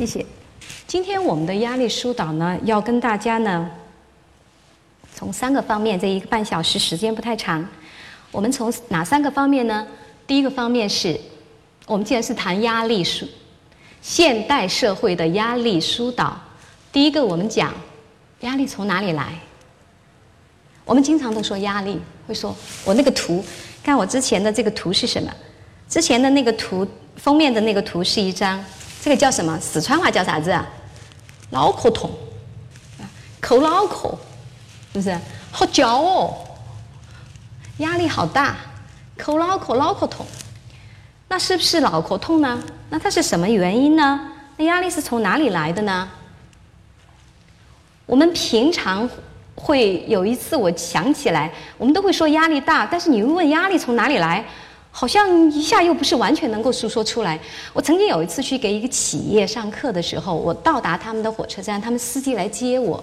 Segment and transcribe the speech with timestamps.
[0.00, 0.24] 谢谢。
[0.86, 3.70] 今天我们的压力疏导呢，要跟大家呢，
[5.14, 7.62] 从三个方面，这一个半小时时间不太长。
[8.30, 9.86] 我们从哪三个方面呢？
[10.26, 11.20] 第一个方面是，
[11.84, 13.28] 我们既然是谈压力疏，
[14.00, 16.40] 现代社会的压力疏导，
[16.90, 17.74] 第一个我们讲，
[18.40, 19.34] 压力从哪里来？
[20.86, 22.56] 我们经常都说压力，会说
[22.86, 23.44] 我那个图，
[23.84, 25.30] 看我之前的这个图是什么？
[25.90, 28.64] 之前的那个图封面的那个图是一张，
[29.02, 29.58] 这个叫什么？
[29.60, 30.56] 四川话叫啥子？
[31.50, 32.10] 脑壳痛，
[33.40, 34.10] 抠脑壳，
[34.92, 35.18] 是不是？
[35.50, 36.36] 好焦哦，
[37.78, 38.56] 压力好大，
[39.16, 40.24] 抠脑壳，脑壳痛。
[41.28, 42.62] 那是不是脑壳痛呢？
[42.88, 44.20] 那它是什么原因呢？
[44.56, 46.08] 那压力是从哪里来的呢？
[48.06, 49.08] 我们平常。
[49.56, 54.42] 会有一次，我想起来，我们都会说压力大，但是你问压力从哪里来，
[54.90, 57.38] 好像一下又不是完全能够诉说出来。
[57.72, 63.02] 我曾经有一次去给一个企业上课的时候，我到达他们的火车站，他们司机来接我，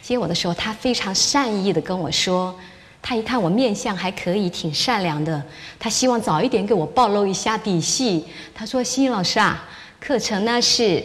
[0.00, 2.54] 接我的时候，他非常善意的跟我说，
[3.02, 5.42] 他一看我面相还可以，挺善良的，
[5.78, 8.24] 他希望早一点给我暴露一下底细。
[8.54, 9.68] 他说：“欣欣老师啊，
[10.00, 11.02] 课程呢是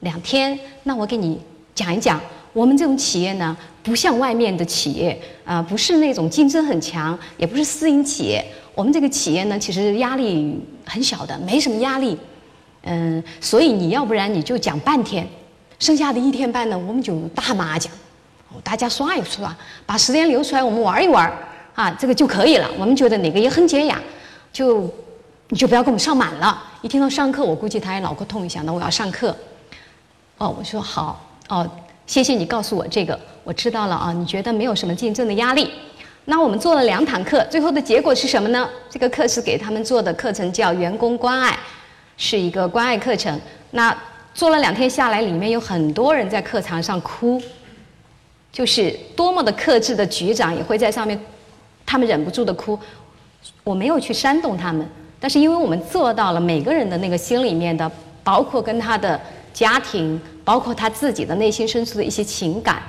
[0.00, 1.40] 两天，那我给你
[1.74, 2.20] 讲一讲。”
[2.54, 8.44] 我们这种企业呢，不像外面的企业啊，不是那种竞争很强，也不是私营企业。
[8.74, 12.16] 我们这个企业呢，其实压力很小的，没什么压力。
[12.84, 15.28] 嗯，所以你要不然你就讲半天，
[15.78, 17.92] 剩下的一天半呢，我们就大麻将，
[18.62, 21.32] 大家耍一耍，把时间留出来，我们玩一玩
[21.74, 22.68] 啊，这个就可以了。
[22.78, 24.00] 我们觉得哪个也很解压，
[24.52, 24.82] 就
[25.48, 26.62] 你就不要给我们上满了。
[26.82, 29.36] 一听到上课，我估计他也脑壳痛一下，那我要上课。
[30.38, 31.68] 哦，我说好哦。
[32.04, 34.12] 谢谢你告诉我这个，我知道了啊。
[34.12, 35.70] 你觉得没有什么竞争的压力？
[36.24, 38.68] 那我们做了两堂课，最后的结果是什么呢？
[38.90, 41.58] 这个课是给他们做的课程，叫员工关爱，
[42.16, 43.40] 是一个关爱课程。
[43.70, 43.96] 那
[44.34, 47.40] 做了两天下来，里面有很多人在课堂上哭，
[48.52, 51.18] 就是多么的克制的局长也会在上面，
[51.86, 52.78] 他们忍不住的哭。
[53.64, 54.86] 我没有去煽动他们，
[55.18, 57.90] 但是因为我们做到了每个人的那个心里面的，
[58.22, 59.18] 包括跟他的。
[59.54, 62.82] 家庭包括他自己的内心深处的一些情感，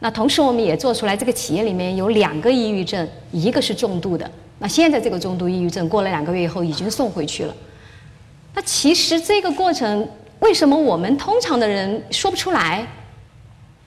[0.00, 4.30] 那同时我们也做出来，这个企业里面有两个抑郁症，一个是重度的。
[4.58, 7.54] 那现在这个重度抑郁症过了两个月以后已经送回去了。
[8.54, 10.08] 那其实这个过程
[10.40, 12.86] 为什么我们通常的人说不出来，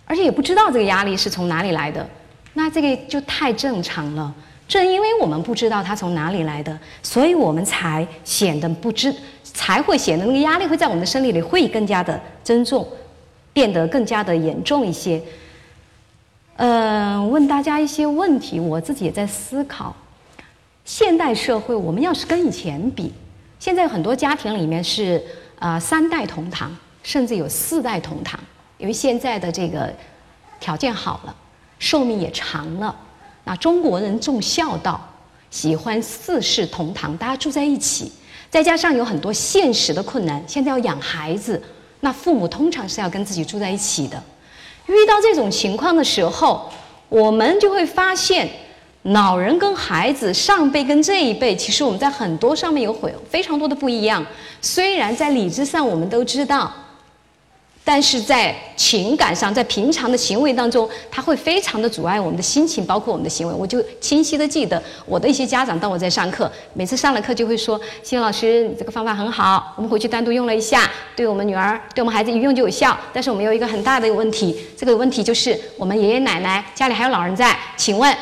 [0.06, 2.08] 而且也不知道这个压力是从哪里来的？
[2.54, 4.34] 那这个就太正常了。
[4.68, 9.14] 正因为我们不知道它从哪里来的，所以我们才显得不知。
[9.58, 12.88] 才会显得那个压力会在我们的生理里会更加的增重，
[13.54, 15.20] 变得更加的严重一些。
[16.58, 19.96] 嗯，问大家一些问题，我自己也在思考。
[20.86, 23.12] 现代社会，我们要是跟以前比，
[23.60, 25.20] 现在很多家庭里面是
[25.58, 28.40] 啊三代同堂，甚至有四代同堂，
[28.78, 29.92] 因为现在的这个
[30.60, 31.36] 条件好了，
[31.80, 32.96] 寿命也长了。
[33.44, 35.02] 那中国人重孝道，
[35.50, 38.12] 喜欢四世同堂，大家住在一起。
[38.50, 41.62] 再加上有很多现实的困难，现在要养孩子，
[42.00, 44.22] 那父母通常是要跟自己住在一起的。
[44.88, 46.70] 遇到这种情况的时候，
[47.10, 48.50] 我们就会发现，
[49.04, 54.26] 老人跟孩子、上辈跟这一辈，其实我们在很多上面有会非常多的不一样。
[54.62, 56.74] 虽然在理智上我们都知道。
[57.90, 63.54] 但是在情感上，在平常的行为当中，他会非常的阻碍我们的心情，包括我们的行为。
[63.54, 72.98] 我就清晰的记得我的一些家长，当我在上课，每次上了课就会说：“欣老师，你这个方法很好，我们回去单独用了一下，对我们女儿、对我们孩子一用就有效。
[73.14, 78.14] 但是我们有一个很大的一个问题，这个问题就是我们爷爷奶奶家里还有老人在，请问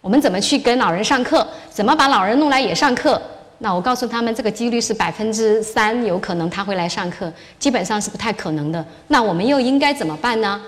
[0.00, 1.46] 我们怎么去跟老人上课？
[1.70, 3.20] 怎么把老人弄来也上课？”
[3.64, 8.84] 那我告诉他们，这个几率是百分之三，有可能他会来上课，基本上是不太可能的。
[9.08, 10.60] 那我们又应该怎么办呢？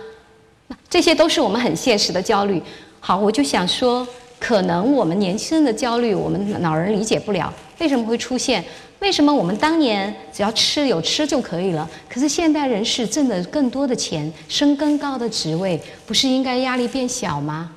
[0.68, 2.60] 那这些都是我们很现实的焦虑。
[2.98, 4.08] 好，我就想说，
[4.40, 8.64] 可能我们年轻人的焦虑，我们老人理解不了，为什么会出现？
[9.00, 11.86] 为什么我们当年只要吃有吃就可以了？
[12.08, 17.72] 可是现代人是挣的更多的钱，升更高的职位，不是应该压力变小吗？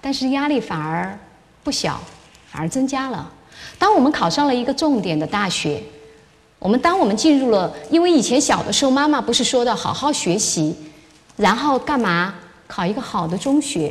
[0.00, 1.18] 但是压力反而
[1.64, 2.00] 不小，
[2.46, 3.28] 反而增加了。
[3.80, 5.82] 当我们考上了一个重点的大学，
[6.58, 10.76] 我们当我们进入了，因为以前小的时候，妈妈不是说的好好学习，
[11.36, 12.34] 然后干嘛
[12.68, 13.90] 考一个好的中学？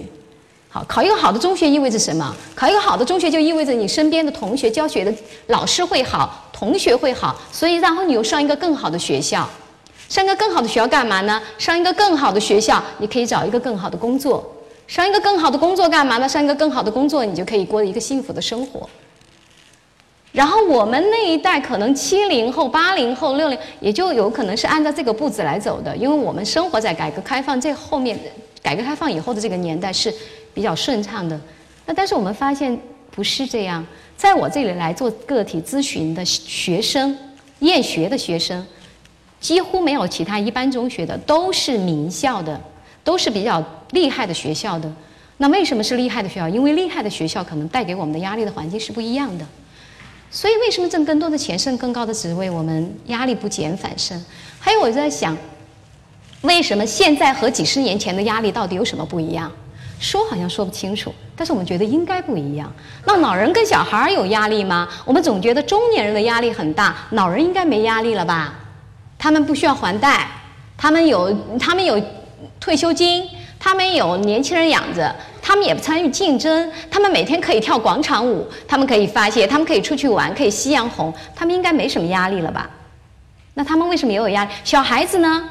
[0.69, 2.35] 好，考一个好的中学意味着什么？
[2.53, 5.11] 考一个好的中学就意味着你身边的同学、教学的
[5.47, 9.49] 老师会好，同学会好，所以然后你又上一个更好的学校，
[10.07, 11.41] 上一个更好的学校干嘛呢？
[11.57, 14.47] 上一个更好的学校，你可以找一个更好的工作，
[14.85, 16.29] 上一个更好的工作干嘛呢？
[16.29, 18.87] 上一个更好的工作，你就可以过一个幸福的生活。
[20.31, 28.17] 然后我们那一代可能七零后、八零后、六零，也就有可能是按照这个步子来走的，因为我们生活在改革开放这后面，
[28.61, 30.13] 改革开放以后的这个年代是
[30.53, 31.39] 比较顺畅的。
[31.85, 32.79] 那但是我们发现
[33.09, 33.83] 不是这样，
[34.15, 37.17] 在我这里来做个体咨询的学生，
[37.59, 38.63] 厌学的学生，
[39.39, 42.61] 几乎没有其他一般中学的，都是名校的，
[43.03, 44.87] 都是比较厉害的学校的。
[45.37, 46.47] 那为什么是厉害的学校？
[46.47, 49.45] 因为厉害的学校可能带给我们的压力的环境是不一样的。
[50.31, 54.23] 所以，为什么挣更多的钱、升更高的职位，我们压力不减反升？
[54.59, 55.35] 还有，我在想，
[56.41, 59.51] 为什么现在和几十年前的压力到底有什么不一样？
[59.99, 62.71] 说好像说不清楚，但是我们觉得应该不一样。
[63.05, 64.87] 那老人跟小孩有压力吗？
[65.03, 68.53] 我们总觉得中年人的压力很大，老人应该没压力了吧？
[69.17, 70.25] 他们不需要还贷，
[70.77, 72.01] 他们有他们有
[72.59, 73.27] 退休金，
[73.59, 75.13] 他们有年轻人养着。
[75.49, 82.69] 他们也不参与竞争，他们每天可以跳广场舞，他们可以发泄，他们可以出去玩，可以夕阳红，他们应该没什么压力了吧？
[83.55, 84.51] 那他们为什么也有压力？
[84.63, 85.49] 小孩子呢？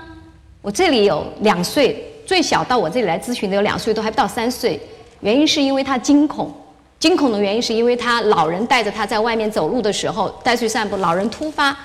[0.62, 4.80] 我这里有两岁，最小到我这里来咨询的有两岁，都还不到三岁。
[5.18, 6.54] 原因是因为他惊恐，
[7.00, 11.76] 惊恐的原因是因为他老人带着他在外面走路的时候带去散步，老人突发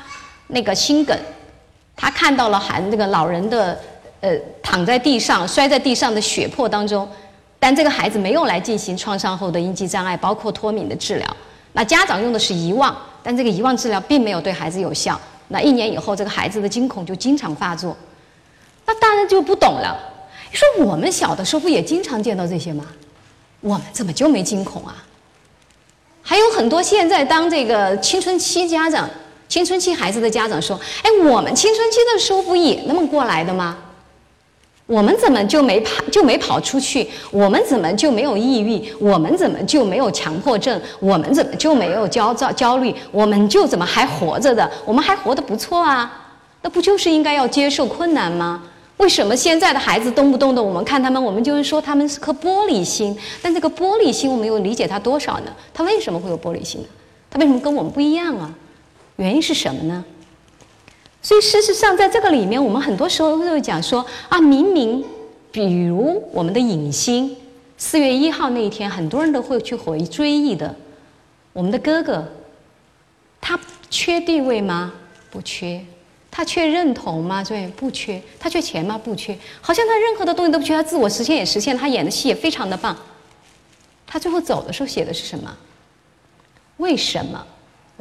[0.50, 1.18] 那个心梗，
[1.96, 3.80] 他看到了孩那个老人的
[4.22, 7.10] 呃躺在地上摔在地上的血泊当中。
[7.64, 11.38] 但这个孩子没有来进行创伤后的应激障碍，包括脱敏的治疗。
[11.72, 12.94] 那家长用的是遗忘，
[13.24, 15.18] 但这个遗忘治疗并没有对孩子有效。
[15.48, 17.96] 那一年以后，这个孩子的惊恐就经常发作。
[18.86, 19.98] 那大人就不懂了，
[20.52, 22.86] 你说我们小的时候不也经常见到这些吗？
[23.62, 25.02] 我们怎么就没惊恐啊？
[26.22, 29.10] 还有很多现在当这个青春期家长、
[29.48, 33.78] 青春期孩子的家长说：“哎，我们青春期的时候不也那么过来的吗？”
[34.86, 37.08] 我们怎么就没跑就没跑出去？
[37.32, 38.84] 我们怎么就没有抑郁？
[39.00, 40.80] 我们怎么就没有强迫症？
[41.00, 42.94] 我们怎么就没有焦躁焦虑？
[43.12, 44.70] 我们就怎么还活着的？
[44.86, 46.22] 我们还活得不错啊！
[46.62, 48.64] 那不就是应该要接受困难吗？
[48.98, 53.18] 为什么现在的孩子动不动的我们看他们，我们就是说他们是颗玻璃心？
[53.42, 55.52] 但这个玻璃心，我们又理解他多少呢？
[55.74, 56.88] 他为什么会有玻璃心呢？
[57.30, 58.54] 他为什么跟我们不一样啊？
[59.16, 60.04] 原因是什么呢？
[61.24, 65.04] 所以事实上，在这个里面，我们很多时候都会讲说啊，明明，
[65.54, 67.34] 比如我们的影星，
[67.78, 70.76] 四月一号那一天，很多人都会去回追忆的。
[71.54, 72.28] 我们的哥哥，
[73.40, 73.58] 他
[73.90, 74.94] 缺地位吗？
[75.32, 75.84] 不缺。
[76.30, 77.44] 他缺认同吗？
[77.44, 78.22] 对，不缺。
[78.38, 79.00] 他缺钱吗？
[79.02, 79.38] 不缺。
[79.62, 82.98] 好像他任何的东西都不缺，他自我实现也实现，他演的戏也非常的棒。
[84.06, 85.56] 他最后走的时候写的是什么？
[86.78, 87.46] 为什么？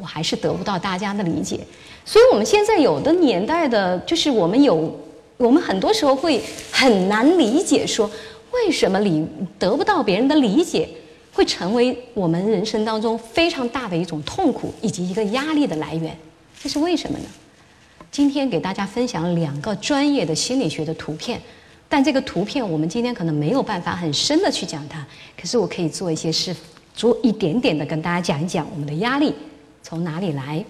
[0.03, 1.61] 我还是得不到大家的理解。
[2.03, 4.93] 所以，我们现在有的年代的，就是我们有，
[5.37, 8.11] 我们很多时候会很难理解，说
[8.51, 9.25] 为什么理
[9.57, 10.89] 得不到别人的理解，
[11.31, 16.13] 会成为我们人生当中非常大的一种痛苦以及一个压力的来源。
[16.61, 17.25] 这是为什么呢？
[18.11, 21.41] 今天给大家分享两个专业的心理学的图片，
[21.87, 25.03] 但这个图片我们今天可能没有办法很深的去讲它，
[25.39, 26.53] 可是我可以做一些事，
[26.93, 29.33] 做一点点的跟大家讲一讲我们的压力
[29.83, 30.63] 从哪里来。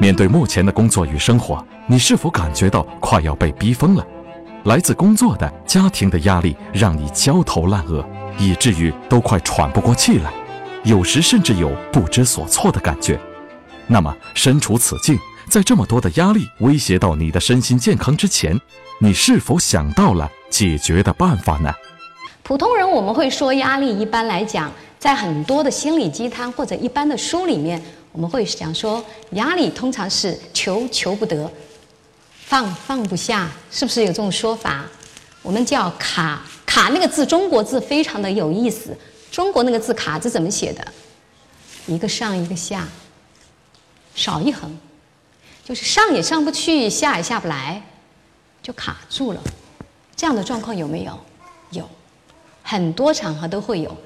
[0.00, 4.06] 面对目前的工作与生活，你是否感觉到快要被逼疯了？
[4.64, 8.04] 来自工作的、家庭的压力让你焦头烂额，
[8.38, 10.32] 以至于都快喘不过气来，
[10.84, 13.20] 有时甚至有不知所措的感觉。
[13.86, 15.18] 那么，身处此境，
[15.50, 18.58] 在这么多的压力威胁到你的身心健康之前，
[19.00, 21.72] 你是否想到了解决的办法呢？
[22.42, 27.80] 普通人我们会说，压力一般来讲，在很多的心理鸡汤或者一般的书里面。
[28.10, 31.48] 我们会讲说，压力通常是求求不得，
[32.32, 34.86] 放放不下，是不是有这种说法？
[35.42, 38.96] 我们叫卡卡那个字，中国字非常的有意思。
[39.30, 40.84] 中国那个字卡字怎么写的？
[41.86, 42.88] 一个上一个下，
[44.14, 44.76] 少一横，
[45.64, 47.80] 就是上也上不去，下也下不来，
[48.62, 49.40] 就卡住了。
[50.16, 51.16] 这样的状况有没有？
[51.70, 51.88] 有，
[52.62, 53.96] 很多场合都会有。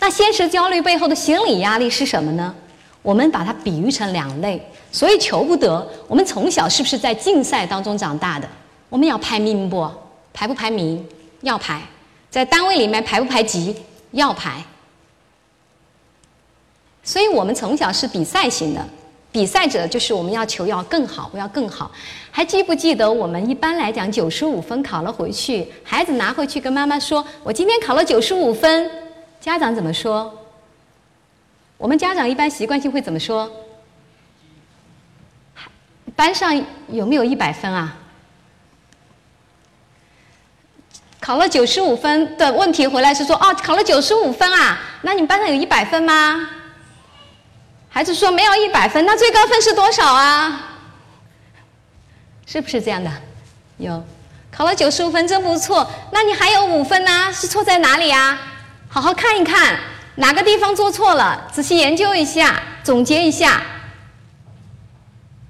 [0.00, 2.54] 那现实焦虑背后的心理压力是什么呢？
[3.00, 4.60] 我们把它比喻成两类，
[4.90, 5.86] 所以求不得。
[6.08, 8.48] 我们从小是不是在竞赛当中长大的？
[8.88, 9.86] 我们要排名不？
[10.32, 11.06] 排不排名？
[11.42, 11.82] 要排。
[12.30, 13.76] 在单位里面排不排级？
[14.12, 14.64] 要排。
[17.02, 18.82] 所以我们从小是比赛型的，
[19.30, 21.90] 比赛者就是我们要求要更好，我要更好。
[22.30, 28.90] 还记不记得我们一般来讲九十五分考了回去，孩子拿回去跟妈妈说：“我今天考了九十五分。”
[29.44, 30.32] 家长怎么说？
[31.76, 33.52] 我们家长一般习惯性会怎么说？
[36.16, 37.94] 班上有没有一百分啊？
[41.20, 44.78] 考了九十五分的问题回来是说哦，考了九十五分啊？
[45.02, 46.48] 那你们班上有一百分吗？
[47.90, 50.78] 孩子说没有一百分，那最高分是多少啊？
[52.46, 53.12] 是不是这样的？
[53.76, 54.02] 有，
[54.50, 55.86] 考了九十五分，真不错。
[56.10, 58.40] 那你还有五分呢，是错在哪里啊？
[58.94, 59.76] 好好看一看，
[60.14, 63.60] 哪个地方做错了，仔细研究一下，总结一下。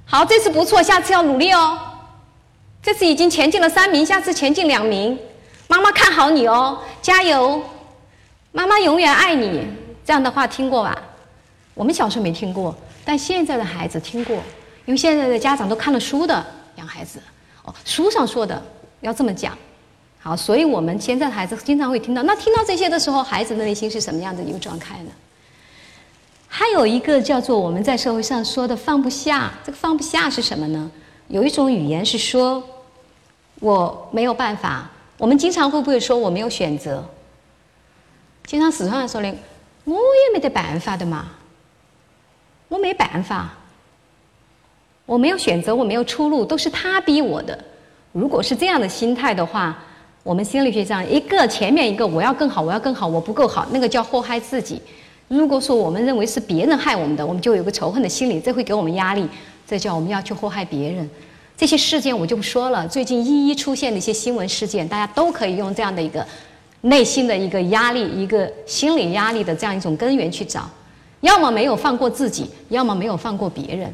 [0.06, 1.78] 好，这次不错，下次要努力哦。
[2.82, 5.18] 这次已经前进了三名，下次前进两名。
[5.68, 7.62] 妈妈看好你哦，加油！
[8.50, 9.68] 妈妈永远爱你。
[10.06, 10.96] 这样的话听过吧？
[11.74, 12.74] 我们小时候没听过，
[13.04, 14.36] 但现在的孩子听过，
[14.86, 16.42] 因为现在的家长都看了书的
[16.76, 17.20] 养孩子。
[17.64, 18.62] 哦，书上说的
[19.02, 19.54] 要这么讲。
[20.24, 22.22] 好，所以我们现在的孩子经常会听到。
[22.22, 25.10] 那听到这些的时候，孩子的内心是什么样的一个状态呢？
[26.48, 29.52] 还有一个叫做我们在社会上说的放不下。
[29.66, 30.90] 这个放不下是什么呢？
[31.28, 32.64] 有一种语言是说
[33.60, 34.90] 我没有办法。
[35.18, 37.04] 我们经常会不会说我没有选择？
[38.46, 39.28] 经常四川人说的，
[39.84, 41.32] 我也没得办法的嘛。
[42.68, 43.52] 我没办法，
[45.04, 47.62] 我没有选择，我没有出路，都是他逼我的。
[48.12, 49.78] 如果是这样的心态的话，
[50.24, 54.80] 我们心理学上一个前面一个我要更好，我要更好，我不够好，那个叫祸害自己。
[55.28, 59.28] 如果说我们认为是别人害我们的，我们就有个仇恨的心理，这会给我们压力，
[59.66, 61.08] 这叫我们要去祸害别人。
[61.56, 66.26] 这些事件我就不说了，最近一一出现的一些新闻事件，大家都可以用这样的一个
[66.80, 70.68] 内心的一个压力、一个心理压力的这样一种根源去找。
[71.20, 73.92] 要么没有放过自己，要么没有放过别人。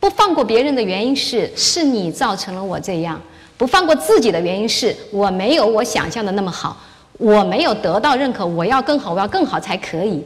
[0.00, 3.20] 不放过别人的原因是，是你造成了我这样；
[3.58, 6.76] 不放过自己的原因是我没有我想象的那么好，
[7.18, 10.24] 我没有得到认可，我要更好，我要更好才可以。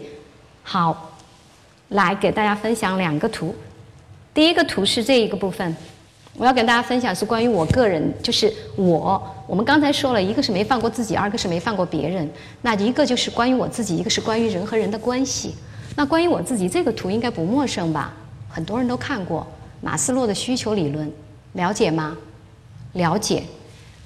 [0.62, 1.16] 好，
[1.88, 3.54] 来给大家分享两个图。
[4.34, 5.74] 第一个图是这一个部分。
[6.34, 9.22] 我要跟大家分享是关于我个人，就是我。
[9.46, 12.30] 我们刚才说了一个是没放过自己，二个是没放过别人。
[12.62, 15.54] 那一个就是关于我自己，一个是关于人和人的关系。
[15.94, 18.14] 那关于我自己，这个图应该不陌生吧？
[18.48, 19.46] 很多人都看过
[19.82, 21.10] 马斯洛的需求理论，
[21.52, 22.16] 了解吗？
[22.92, 23.42] 了解。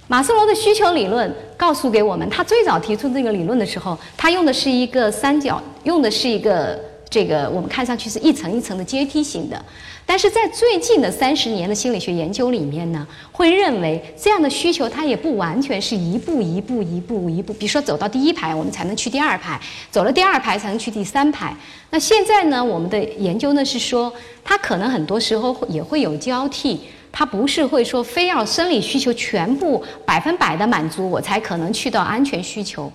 [0.08, 6.78] 马斯洛的需求理论告诉给我们，他最早提出这个理论的时候，他用的是一个三角，用的是一个
[7.10, 9.60] 这个我们看上去是一层一层的阶梯型的。
[10.08, 21.52] 但是在最近的三十年的心理学研究里面呢，会认为这样的需求它也不完全是一步一步一步一步，比如说走到第一排我们才能去第二排，走了第二排才能去第三排。
[21.90, 24.12] 那现在呢，我们的研究呢是说，
[24.44, 26.78] 它可能很多时候也会有交替，
[27.18, 32.92] 它不是会说非要生理需求全部百分百的满足我才可能去到安全需求。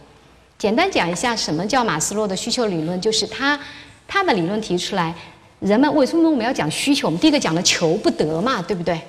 [0.60, 3.60] 简单讲一下什么叫马斯洛的需求理论，就是他
[4.08, 5.12] 他的理论提出来。
[5.60, 7.08] 人们为什么我们要讲需求？
[7.08, 9.02] 我们第一个讲的求不得嘛，对不对？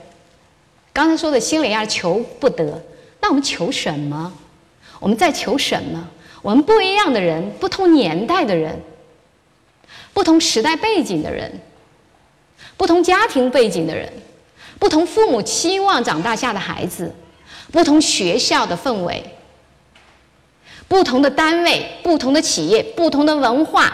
[0.95, 2.83] 刚才说的心理要求不得，
[3.21, 4.33] 那我们求什么？
[4.99, 6.09] 我们在求什么？
[6.41, 8.81] 我们不一样的人，不同年代的人，
[10.15, 11.53] 不同时代背景的人，
[12.79, 14.11] 不同家庭背景的人，
[14.83, 17.15] 不同父母期望长大下的孩子，
[17.71, 19.23] 不同学校的氛围，
[20.89, 23.93] 不同的单位，不同的企业，不同的文化。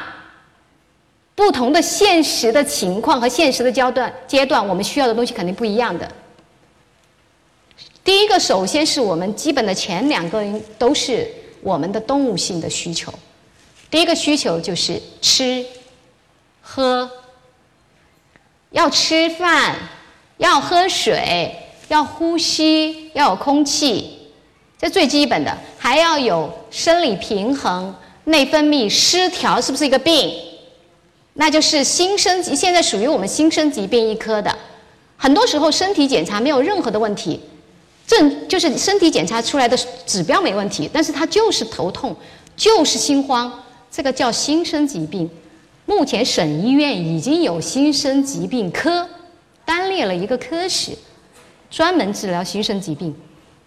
[1.34, 6.10] 不同的现实的情况和现实的阶段阶段，我们需要的东西肯定不一样的。
[8.02, 10.42] 第一个，首先是我们基本的前两个
[10.78, 11.30] 都是
[11.60, 13.12] 我们的动物性的需求。
[13.90, 15.66] 第一个需求就是吃、
[16.62, 17.10] 喝，
[18.70, 19.76] 要吃饭，
[20.38, 21.54] 要喝水，
[21.88, 24.18] 要呼吸，要有空气，
[24.80, 30.32] 这最基本的，还要有生理平衡，内分泌失调是不是一个病？
[31.34, 34.56] 那就是新生疾，现在属于我们新生疾病一科的，
[35.16, 37.40] 很多时候身体检查没有任何的问题，
[38.06, 39.76] 正就是身体检查出来的
[40.06, 42.16] 指标没问题，但是他就是头痛，
[42.56, 43.52] 就是心慌，
[43.90, 45.28] 这个叫新生疾病。
[45.86, 49.08] 目前省医院已经有新生疾病科，
[49.68, 50.92] 单列了一个科室，
[51.70, 53.14] 专门治疗新生疾病。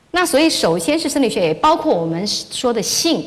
[0.10, 3.24] 那所以首先是生理学，也包括我们说的性，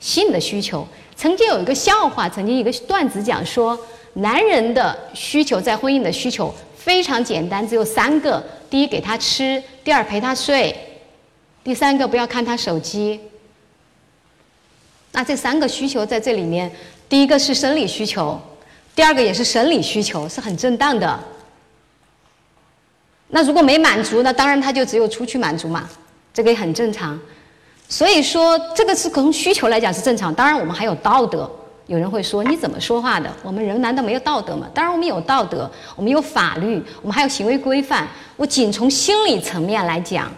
[0.00, 0.84] 性的需求。
[1.14, 3.78] 曾经有一个笑话，曾经一个段子讲说，
[4.14, 10.74] 男人的需求在婚姻的需求非常简单，只有三个：第一，给他吃；第二，陪他睡；
[11.62, 13.20] 第三个，不要看他手机。
[15.12, 16.68] 那这三个需求在这里面，
[17.08, 18.36] 第一个是生理需求，
[18.96, 21.18] 第二个也是生理需求，是很正当的。
[23.28, 25.88] 那如果没满足，那当然他就只有出去满足嘛，
[26.32, 27.18] 这个也很正常。
[27.88, 30.34] 所以说，这个是从需求来讲是正常。
[30.34, 31.50] 当然，我们还有道德。
[31.86, 33.30] 有人会说：“你怎么说话的？
[33.44, 38.08] 我们人难道没有道德吗？”当然，我们有道德，我们有法律，我们还有行为规范。
[38.36, 40.28] 我仅从心理层面来讲，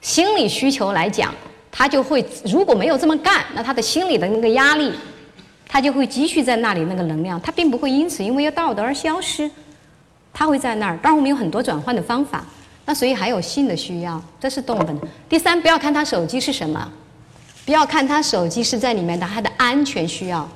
[0.00, 1.32] 心理需求来讲，
[1.70, 4.92] 他就会如果没有这么干，那他的心理的那个压力
[5.68, 9.48] 他就会积蓄在那里那个能量，他并不会因此因为要道德而消失，
[10.38, 10.96] 它会在那儿。
[11.02, 12.44] 当然，我们有很多转换的方法。
[12.86, 15.00] 那所以还有性的需要，这是动物本能。
[15.28, 16.88] 第三，不要看他手机是什么，
[17.66, 20.48] 不要看他手机是在里面的，他的安全需要，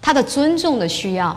[0.00, 1.36] 他的尊重的需要。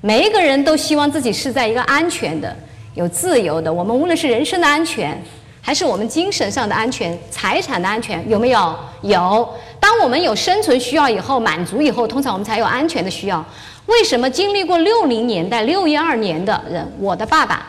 [0.00, 2.56] 每一个人都希望自己是在一个安全的、
[2.94, 3.70] 有自由的。
[3.70, 5.22] 我们无论是人身的安全，
[5.60, 8.74] 还是我们精神上的安全、财产的安全，有没有？
[9.02, 9.48] 有。
[9.78, 13.44] 当我们有生存需要以后，满足以后，通常我们才有安全的需要。
[13.90, 17.66] 为什么经历过六零年代、六一二年的人，我的爸爸？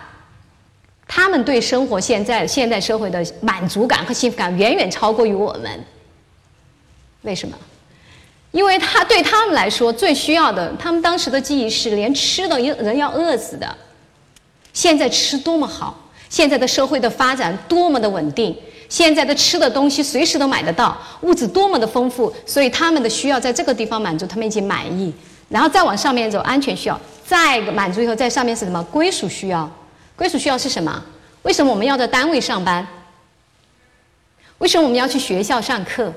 [1.07, 5.83] 他们对生活现在现代社会的满足感和幸福感远远超过于我们。
[7.23, 7.57] 为什么？
[8.51, 13.75] 因为他对他们来说最需要的，他们当时的记忆是连吃的人要饿死的。
[14.73, 18.55] 现在吃多么好，现在的社会的发展多么的稳定，
[18.87, 25.11] 现在的吃的东西随时都买得到，物质多么的丰富，所以他们的需要在这个地方满足，他们已经满意。
[25.51, 28.81] 然后再往上面走，安全需要，再满足以后，在上面是什么？
[28.85, 29.69] 归属需要。
[30.15, 31.03] 归属需要是什么？
[31.41, 32.87] 为什么我们要在单位上班？
[34.59, 36.13] 为什么我们要去学校上课？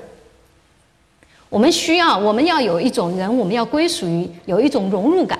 [1.49, 5.37] 我们需要，我们要有一种人，我们要归属于，有一种融入感。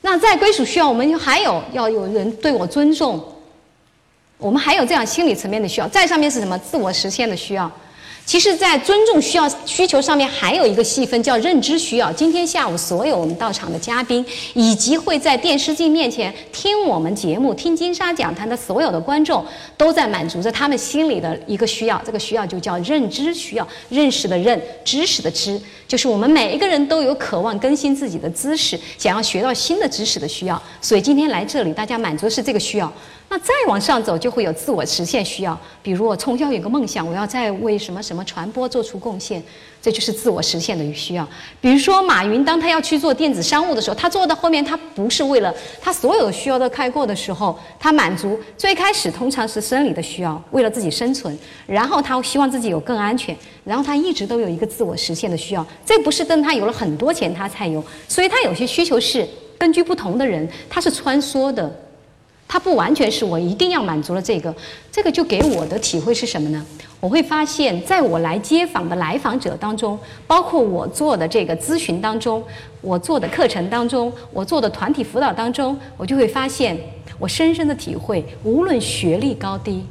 [0.00, 3.22] 那在归属需要，我们还有要有人对我尊重。
[4.38, 5.88] 我们还有这样心理层面的需要。
[5.88, 6.58] 在上面是什么？
[6.58, 7.70] 自我实现的需要。
[8.28, 12.12] 其实，在尊重需要需求上面，还有一个细分叫认知需要。
[12.12, 19.42] 今天下午，所有我们到场的嘉宾，以及会在电视机面前听我们节目、听金沙讲坛的所有的观众，
[19.78, 21.98] 都在满足着他们心里的一个需要。
[22.04, 30.62] 这个需要就叫认知需要，认识的认，知识的知，就是我们每一个人都有渴望更新自己的知识，想要学到新的知识的需要。
[30.82, 32.92] 所以今天来这里，大家满足的是这个需要。
[33.30, 35.58] 那再往上走，就会有自我实现需要。
[35.82, 39.42] 比如我从小有个梦想，我要在为什么什么传播做出贡献，
[39.82, 41.28] 这就是自我实现的需要。
[41.60, 55.66] 比如说马云，当他要去做电子商务的时候，他做到后面，他不是为了他所有需要都开过的时候，他满足最开始通常是生理的需要，为了自己生存，然后他希望自己有更安全，然后他一直都有一个自我实现的需要。
[55.84, 61.70] 这不是等他有了很多钱他才有，所以他有些需求是根据不同的人，他是穿梭的。
[62.50, 64.52] 它不完全是我一定要满足了这个，
[64.90, 66.64] 这个就给我的体会是什么呢？
[66.98, 72.42] 我会发现，在我来接访的来访者当中，包括我做的这个咨询当中，
[72.80, 76.76] 我做的课程当中，我做的团体辅导当中，我就会发现，
[77.18, 79.84] 我深深的体会，无论学历高低，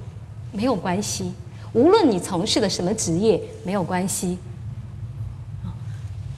[0.52, 1.32] 没有关系；
[1.74, 4.38] 无论你从事的什么职业，没有关系。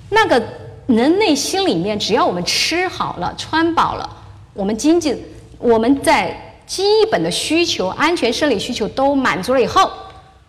[0.10, 0.44] 那个
[0.86, 4.08] 人内心里面，只要我们吃好了、穿饱了，
[4.54, 5.16] 我们经济。
[5.60, 9.92] 我们在基本的需求、安全生理需求都满足了以后，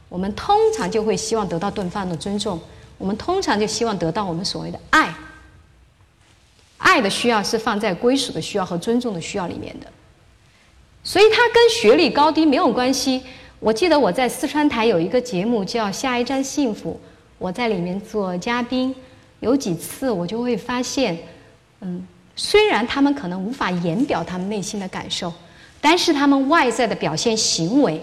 [0.08, 2.58] 我们通常就会希望得到对方的尊重。
[2.96, 5.12] 我们通常就希望得到我们所谓的爱。
[6.78, 9.86] 爱的需要是放在归属的需要和尊重的需要里面的，
[11.02, 13.22] 所以它跟学历高低没有关系。
[13.58, 17.00] 我记得我在四川台有一个节目叫《下一站幸福》，
[17.38, 18.94] 我在里面做嘉宾，
[19.40, 21.18] 有几次我就会发现，
[21.80, 22.06] 嗯。
[22.42, 25.30] 虽然他们可能无法言表他们内心的感受，
[25.78, 28.00] 但是他们外在的表现行为，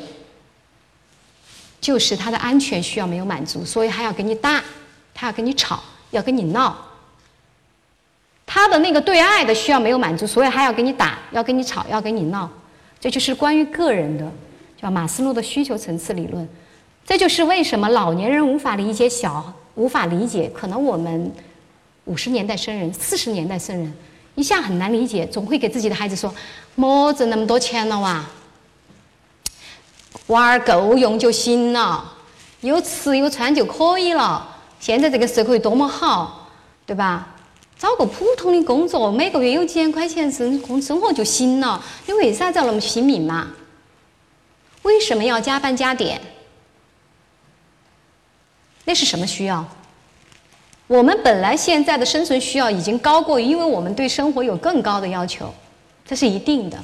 [1.82, 4.64] 就是他的安全需要没有满足，所以还要跟你打，
[5.12, 6.78] 他要跟你吵，要跟你闹。
[8.46, 12.48] 他的那个对爱的需要没有满足，所以还要跟你打，要跟你吵，要跟你闹。
[13.00, 14.32] 这就是关于个人的，
[14.80, 16.48] 叫马斯洛的需求层次理论。
[17.08, 21.32] 这就是为什么老年人无法理解小，无法理解可能我们
[22.06, 23.92] 五十年代生人、四十年代生人。
[24.38, 26.34] 一下很难理解，总会给自己的孩子说
[26.76, 28.24] ：“莫挣那么多钱了哇，
[30.28, 32.14] 娃儿够用就行了，
[32.62, 34.56] 有吃有穿就可以了。
[34.80, 36.52] 现在这个社会多么好，
[36.86, 37.30] 对吧？
[37.80, 41.84] 找个普通的工作，每个月有几千块钱生活生活就行了。
[42.06, 43.48] 你为啥要那么拼命嘛？
[44.84, 46.22] 为什么要加班加点？
[48.86, 49.66] 那是什么需要？”
[50.88, 55.54] 我们本来现在的生存需要已经高过，因为我们对生活有更高的要求，
[56.06, 56.78] 这是一定的。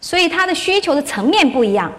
[0.00, 1.92] 所以他的需求的层面不一样，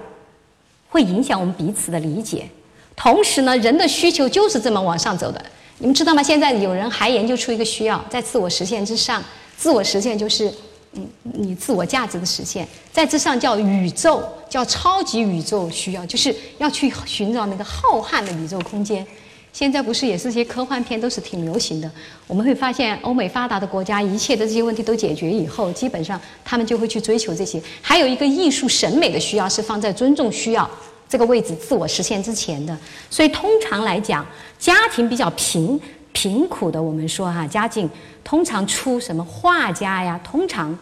[0.90, 2.48] 会影响我们彼此的理解。
[2.96, 5.42] 同时呢，人的需求就是这么往上走的。
[5.78, 6.22] 你们知道吗？
[6.22, 9.24] 现在有人还研究出一个需要，在自我实现之上，
[9.58, 10.54] 自我实现就是
[10.92, 19.08] 嗯你自我价值的实现，在之上叫宇宙，叫超级宇宙需要，就是要去寻找那个浩瀚的宇宙空间。
[19.52, 21.92] 现在不是也是些科幻片都是挺流行的。
[22.28, 27.62] 我们会发现，欧美发达的国家，一切的这些问题都解决以后，基本上他们就会去追求这些。
[27.82, 30.70] 还有一个艺术审美的需要是放在尊重需要
[31.10, 32.78] 这个位置、自我实现之前的。
[33.10, 34.26] 所以通常来讲，
[34.60, 35.82] 家庭比较贫，
[36.14, 37.90] 贫苦的，我们说哈，家境
[38.24, 40.78] 通常出什么画家呀，通常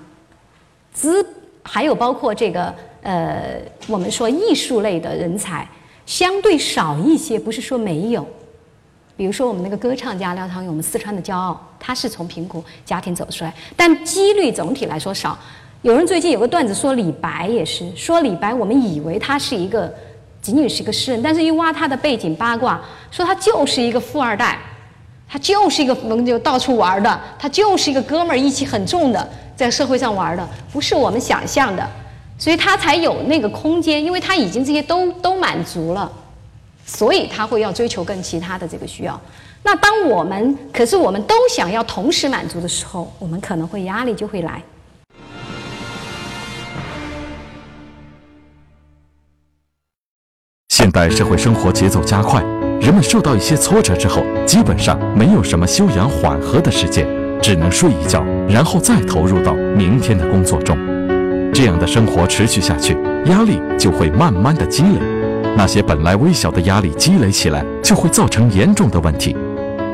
[0.93, 1.25] 资
[1.63, 5.67] 还有包括这个呃，我们说艺术类的人才
[6.05, 8.27] 相对少一些，不是说没有。
[9.17, 15.37] 比如说我们那个歌唱家廖昌永，我们四川的骄傲，他是从贫苦家庭走出来，但几率总体来说少。
[15.81, 19.93] 有人最近有个段子说李白也是，说李白我们以为他是一个
[20.41, 22.79] 仅仅是一个诗人，但是一挖他的背景八卦，
[23.11, 24.57] 说他就是一个富二代。
[25.29, 31.85] 他就是一个能就到处玩的，他就是一个哥们儿义气很重的，在社会上玩的，不是我们想象的，
[32.37, 36.09] 所以他才有那个空间，因为他已经这些都都满足了，
[36.87, 39.21] 所以他会要追求更其他的这个需要。
[39.61, 44.63] 那当我们可是我们都想要同时满足的时候，我们可能会压力就会来。
[50.69, 52.41] 现代社会生活节奏加快。
[52.79, 57.05] 人们受到一些挫折之后，基本上没有什么休养缓和的时间，
[57.41, 60.77] 只能睡一觉，然后再投入到明天的工作中。
[61.51, 62.95] 这样的生活持续下去，
[63.25, 65.16] 压力就会慢慢的积累。
[65.57, 69.35] 那些本来微小的压力积累起来，就会造成严重的问题。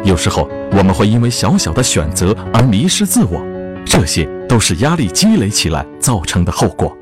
[0.04, 3.42] 有时候我们会因为小小的选择而迷失自我，
[3.86, 6.94] 这些都是压力积累起来造成的后果。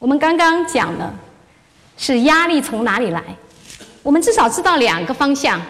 [0.00, 1.08] 我们刚刚讲的
[1.96, 3.22] 是压力从哪里来？
[4.02, 5.62] 我们至少知道两个方向，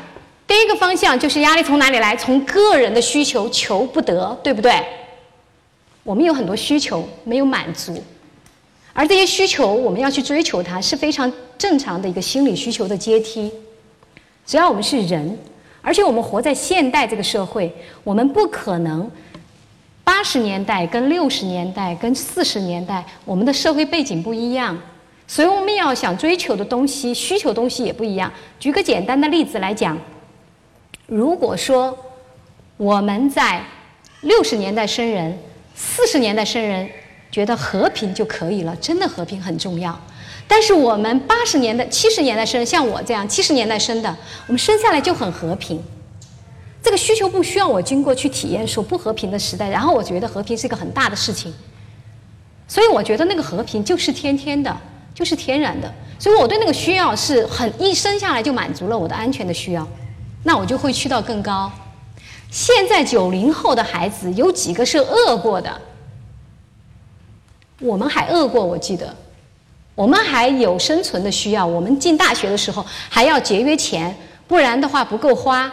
[0.47, 2.17] 第一个方向就是压力从哪里来？
[2.17, 4.83] 从个人的需求求不得，对不对？
[6.05, 8.03] 我们有很多需求没有满足，
[8.95, 13.53] 而这些需求我们要去追求它是非常正常的一个心理需求的阶梯。
[14.47, 15.39] 只要我们是人，
[15.83, 17.71] 而且我们活在现代这个社会，
[18.03, 19.09] 我们不可能
[20.03, 24.75] 八十年代跟六十年代跟四十年代我们的社会背景不一样。
[25.29, 28.33] 所以我们要想追求的东西、需求东西也不一样。
[28.59, 29.97] 举个简单的例子来讲，
[31.07, 31.97] 如果说
[32.79, 33.63] 我们在
[34.23, 35.39] 六十年代生人、
[35.75, 36.89] 四十年代生人
[37.31, 40.01] 觉得和平就可以了，真的和平很重要。
[40.51, 44.17] 但是我们八十年代、七十年代生，像我这样七十年代生的，
[44.49, 45.81] 我们生下来就很和平。
[46.83, 51.55] 这个需求不需要我经过去体验说不和平的时代，然后我觉得和平是一个很大的事情。
[52.67, 54.77] 所以我觉得那个和平就是天天的。
[55.13, 59.87] 就是天然的，所以我对那个需要是很一生下来就满足了我的安全的需要，
[60.45, 61.71] 那我就会去到更高。
[62.51, 65.81] 现在九零后的孩子有几个是饿过的？
[67.81, 69.15] 我们还饿过，我记得，
[69.95, 71.67] 我们还有生存的需要。
[71.67, 74.17] 我们进大学的时候还要节约钱，
[74.49, 75.71] 不然的话不够花，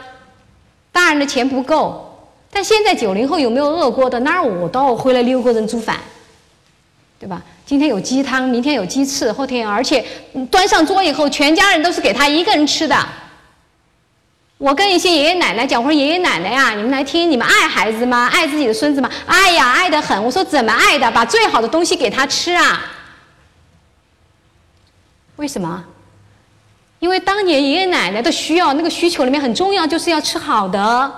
[0.91, 2.03] 大人的钱不够。
[2.51, 4.19] 但现在九零后有没有饿过的？
[4.21, 5.97] 那我倒回来六个人煮饭，
[7.19, 7.41] 对吧？
[7.65, 10.03] 今天有鸡汤，明天有鸡翅，后天而且
[10.49, 12.97] 端上桌以后，全家人都是给他一个人吃的。
[14.57, 18.27] 我跟一些爷爷奶奶讲，我说爷爷奶奶呀，你们来听，你们爱孩子吗？
[18.31, 19.09] 爱自己的孙子吗？
[19.25, 20.23] 爱呀，爱得很。
[20.23, 21.11] 我说怎么爱的？
[21.11, 22.81] 把最好的东西给他吃啊。
[25.37, 25.83] 为什么？
[26.99, 31.11] 因为当年爷爷奶奶的需要，那个需求里面很重要，就是要吃好的，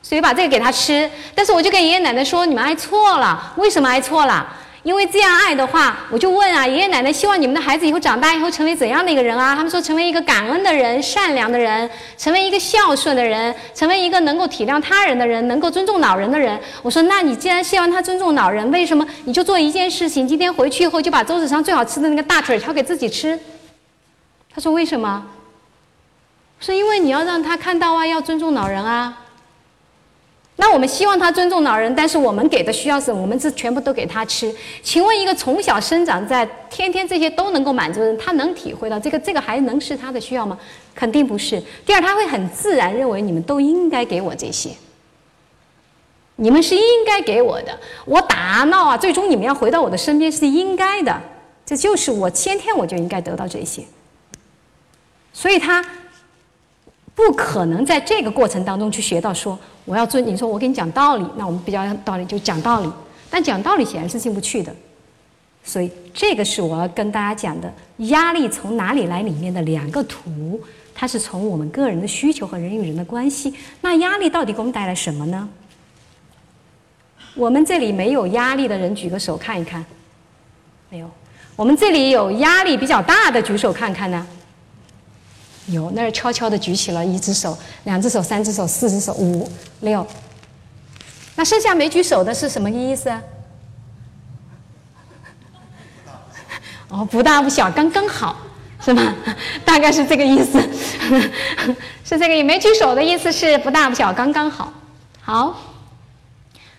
[0.00, 1.10] 所以把这个给他吃。
[1.34, 3.52] 但是我就跟爷爷奶奶说，你们爱错了。
[3.56, 4.46] 为什么爱错了？
[4.84, 9.56] 因为这样爱的话，我就问啊，爷爷奶奶希望你们的孩子以后长大以后成为怎样的一个人啊？
[9.56, 16.56] 他们说成为一个感恩的人、善良的人，成为一个孝顺的人，成为一个能够体谅他人的人，能够尊重老人的人。
[16.82, 20.28] 我说，那你既然希望他尊重老人，为什么你就做一件事情？
[20.28, 23.36] 今天回去以后就把桌子上最好吃的那个大腿挑给自己吃。
[24.54, 25.26] 他说为什么？
[26.60, 29.20] 说因为你要让他看到啊，要尊重老人啊。
[30.56, 34.54] 那我们希望他尊重老人，但是我们给的需要是我们是全部都给他吃。
[34.84, 40.56] 请问一个从小生长在天天这些都能够满足的人，他能体会到这个这个还能是他的需要吗？
[40.94, 41.60] 肯定不是。
[41.84, 44.70] 第二，他会很自然认为你们都应该给我这些，
[46.36, 47.76] 你们是应该给我的。
[48.04, 51.20] 我打闹啊，最终你们要回到我的身边是应该的，
[51.66, 53.82] 这就是我先天我就应该得到这些。
[55.34, 55.84] 所以他。
[57.16, 62.90] 不可能在这个过程当中去学到说我要尊你说我给你讲道理，那我们比较道理就讲道理，
[63.30, 64.74] 但讲道理显然是进不去的，
[65.62, 70.60] 所以这个是我要跟大家讲的压力从哪里来里面的两个图，
[70.92, 73.54] 它是从我们个人的需求和人与人的关系。
[73.80, 75.48] 那压力到底给我们带来什么呢？
[77.36, 79.84] 我们这里没有压力的人举个手看一看，
[80.90, 81.08] 没有。
[81.54, 84.26] 我们这里有压力比较大的举手看看呢。
[85.66, 89.50] 有，那儿悄悄地举起了一只手、两只手、三只手、四只手、五
[89.80, 90.06] 六。
[91.36, 93.10] 那剩下没举手的是什么意思？
[96.88, 98.36] 哦，不大不小，刚刚好。
[98.80, 99.14] 是吗？
[99.64, 100.60] 大概是这个意思，
[102.04, 102.34] 是这个。
[102.34, 104.70] 也没举手的意思是不大不小，刚刚好。
[105.22, 105.58] 好，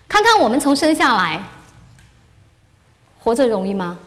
[0.06, 1.42] 看看我们从生下来，
[3.18, 3.98] 活着容易吗？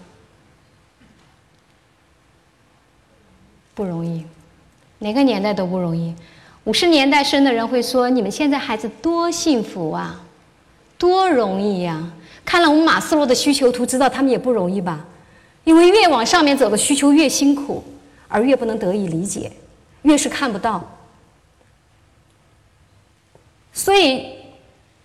[3.76, 4.26] 不容易，
[5.00, 6.14] 哪个年代都不容易。
[6.66, 10.22] 五十年代生的人会说：“你们现在孩子多幸福啊，
[10.98, 12.12] 多容易呀！”
[12.46, 15.06] 看了我们马斯洛的需求图，知道他们也不容易吧？
[15.64, 17.84] 因为越往上面走的需求越辛苦，
[18.28, 19.52] 而越不能得以理解，
[20.02, 20.84] 越是看不到。
[23.72, 24.26] 所以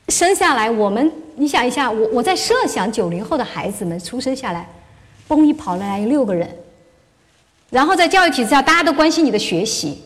[0.09, 4.68] 生下来，我们你想一下，我我在设想九零后的孩子们出生下来，
[5.28, 6.48] 嘣一跑来六个人，
[7.74, 10.00] 然后在教育体制下，大家都关心你的学习，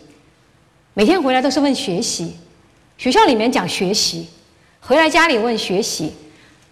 [0.95, 2.35] 每天回来都是问学习，
[2.97, 4.27] 学校里面讲学习，
[4.81, 6.15] 回来家里问学习。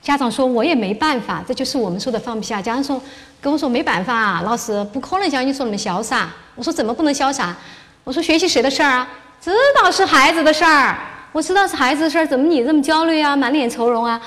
[0.01, 2.99] 家长说：“我也没办法，这就是我们说的放不下。”家长说
[3.43, 7.55] ：“跟我说没办法啊，老师不可能像你说那么潇洒。”我说：“怎么不能潇洒？”
[8.03, 9.07] 我说：“学习谁的事儿啊？
[9.39, 10.99] 知道是孩子的事儿，
[11.31, 14.19] 我知道是孩子的事儿，怎么你这么焦虑啊，满脸愁容啊？”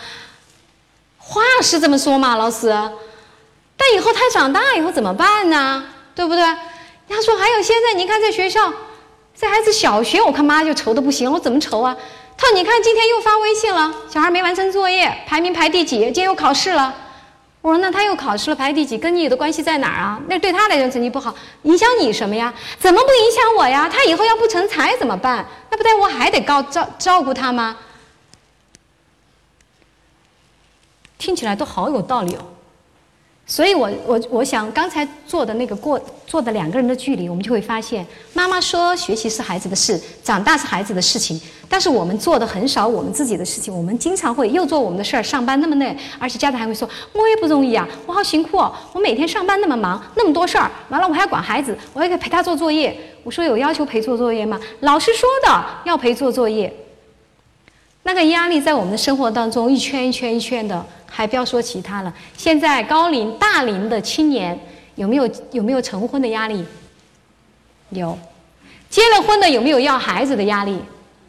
[1.18, 2.68] 话是这么说嘛，老师，
[3.76, 5.84] 但以后他长大以后怎么办呢？
[6.20, 6.44] 对不对？
[7.08, 8.74] 他说：“还有现在，你看在学校，
[9.34, 11.96] 这孩子小学，我看妈就愁的不行，我怎么愁啊？”
[12.36, 16.00] 他说：“你看，今天又发微信了，小孩没完成作业，排名排第几？
[16.00, 16.94] 今天又考试了。”
[17.64, 18.98] 我说：“那他又考试了，排第几？
[18.98, 20.20] 跟你的关系在哪儿啊？
[20.28, 22.54] 那对他来讲成绩不好，影响你什么呀？
[22.78, 23.90] 怎么不影响我呀？
[23.90, 25.46] 他以后要不成才怎么办？
[25.72, 27.78] 那不得我还得告照照顾他吗？”
[31.18, 32.44] 听起来都好有道理哦。
[33.52, 52.96] 所以，我我我想刚才做的那个过做的两个人的距离，我们就会发现，妈妈说学习是孩子的事，长大是孩子的事情，但是我们做的很少我们自己的事情，我们经常会又做我们的事儿，上班那么累，而且家长还会说，我也不容易啊，我好辛苦哦，我每天上班那么忙，那么多事儿，完了我还要管孩子，我还得陪他做作业。
[53.24, 54.60] 我说有要求陪做作业吗？
[54.82, 56.72] 老师说的要陪做作业，
[58.04, 60.86] 那个压力在我们的生活当中一圈一圈一圈的。
[61.12, 62.14] 还不要说其他了。
[62.38, 64.58] 现在高龄、大龄的青年
[64.94, 66.64] 有没有有没有成婚的压力？
[67.90, 68.18] 有。
[68.92, 70.80] 结了婚的有没有要孩子的压力？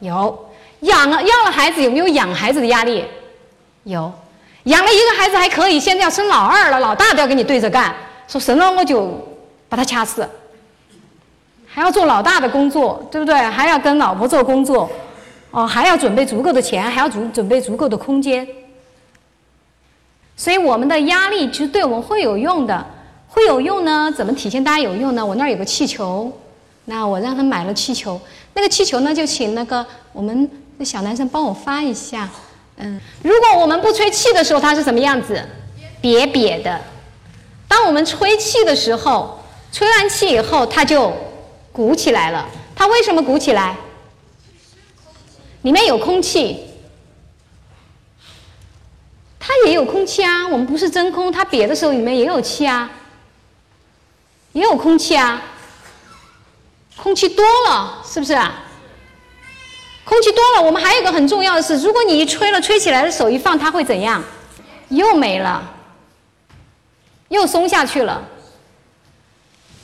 [0.01, 0.39] 有。
[0.81, 3.05] 养了要了孩子有没有养孩子的压力？
[3.85, 4.13] 有。
[4.65, 7.93] 养了一个孩子还可以，现在要生老二了，老大都要跟你对着干，
[8.29, 9.19] 说生了我就
[9.69, 10.29] 把他掐死。
[11.67, 13.35] 还要做老大的工作，对不对？
[13.35, 14.89] 还要跟老婆做工作，
[15.51, 18.47] 哦，还要准备足够的钱，还要准准备足够的空间。
[20.37, 22.87] 所以我们的压力其实对我们会有用的，
[23.29, 24.13] 会有用呢？
[24.17, 25.25] 怎么体现大家有用呢？
[25.25, 26.33] 我那儿有个气球，
[26.87, 28.19] 那我让他买了气球，
[28.55, 32.29] 那个气球呢就请那个我们的小男生帮我发一下。
[32.77, 35.45] 嗯，如果我们不吹气的时候，它是什么样子？
[36.01, 36.81] 瘪瘪的。
[37.69, 39.39] 当我们吹气的时候，
[39.71, 41.13] 吹完气以后，它就
[41.71, 42.49] 鼓起来了。
[42.75, 43.77] 它为什么鼓起来？
[45.63, 46.67] 里面有空气。
[49.39, 52.91] 它也有空气啊，我们不是真空，它瘪的时候里面也有气啊，
[54.53, 55.43] 也有空气啊。
[56.97, 58.63] 空气多了是不是啊？
[60.05, 64.23] 空气多了，我们还有一个很重要的是，如果你一吹了，吹起来的手一放，它会怎样？
[64.89, 65.63] 又没了，
[67.29, 68.23] 又松下去了。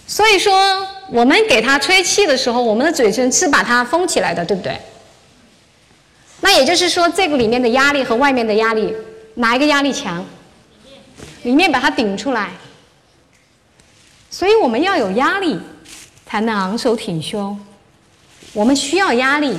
[0.07, 4.79] 所以说，我们给它吹气的时候，我们的嘴唇是把它封起来的，对不对？
[6.41, 8.95] 那也就是说，这个里面的压力和外面的压力。
[9.35, 10.25] 哪一个压力强？
[11.43, 12.51] 里面把它顶出来。
[14.31, 15.59] 所以我们要有压力，
[16.27, 17.59] 才能昂首挺胸。
[18.53, 19.57] 我们需要压力，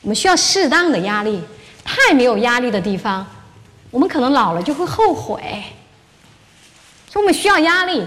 [0.00, 1.40] 我们需要适当的压力。
[1.84, 3.26] 太没有压力的地方，
[3.90, 5.40] 我们可能老了就会后悔。
[7.10, 8.06] 所以我们需要压力，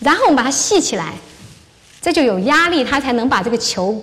[0.00, 1.14] 然后我们把它系起来，
[2.00, 4.02] 这就有压力，它才能把这个球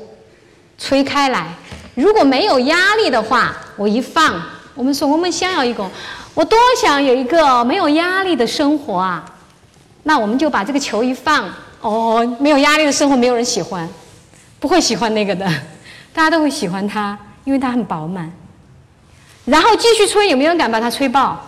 [0.78, 1.54] 吹开来。
[1.96, 4.42] 如果没有压力的话，我一放，
[4.74, 5.90] 我们说我们想要一个。
[6.36, 9.24] 我多想有一个没有压力的生活啊！
[10.02, 11.48] 那我们就把这个球一放，
[11.80, 13.88] 哦，没有压力的生活没有人喜欢，
[14.60, 15.46] 不会喜欢那个的，
[16.12, 18.34] 大家都会喜欢它，因为它很饱满。
[19.46, 21.40] 然后继续吹，有没有人敢把它吹爆？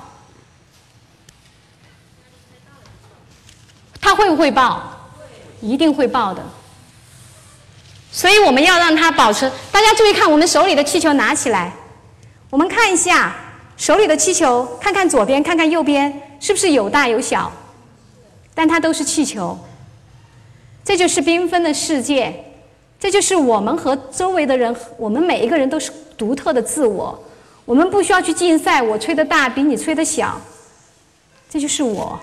[4.00, 4.84] 它会不会爆？
[5.62, 6.44] 一定会爆的。
[8.16, 9.52] 所以我们要让它保持。
[9.74, 11.70] 大家注意看，我们手里的气球拿起来，
[12.50, 13.36] 我们看一下。
[13.76, 17.52] 手里的气球，看看左边，看看右边，是不是有大有小？
[18.54, 19.60] 但它都是气球。
[20.86, 22.34] 这就是缤纷的世界，
[22.98, 27.22] 这就是我们和周围的人，我们每一个人都是独特的自我。
[27.66, 30.40] 我们不需要去竞赛，我吹的大比你吹的小，
[31.50, 32.18] 这就是我。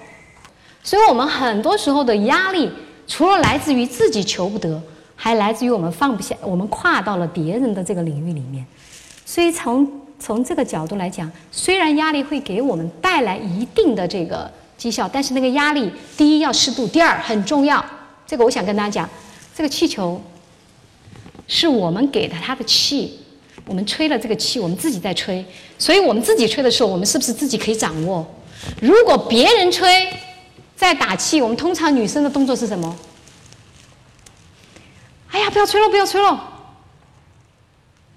[0.83, 2.73] 所以我们很多时候的压力
[3.07, 4.81] 除了来自于自己求不得，
[5.25, 8.67] 还来自于我们放不下，我们跨到了别人的这个领域里面。
[9.25, 17.85] 所以从从这个角度来讲，虽然压力会给我们带来一定的这个绩效，但是那个压力，第一要适度，第二很重要。
[18.27, 19.09] 这个我想跟大家讲，
[19.55, 20.21] 这个气球
[21.47, 23.21] 是我们给的它的气，
[23.65, 25.45] 我们吹了这个气，我们自己在吹，
[25.79, 28.27] 所以我们自己吹的时候，我们是不是自己可以掌握？
[28.81, 30.13] 如果别人吹，
[30.75, 32.97] 在打气，我们通常女生的动作是什么？
[35.33, 36.49] 哎呀，不要吹了，不要吹了。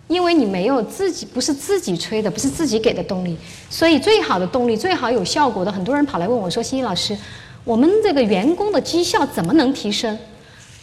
[0.08, 3.36] 因为你没有自己，不是自己吹的，不是自己给的动力，
[3.71, 7.17] 所以最好的动力、最好有效果的，很多人跑来问我说：“欣欣老师，
[7.63, 10.15] 我们这个员工的绩效怎么能提升？